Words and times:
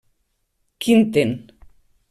Quinten. 0.81 1.31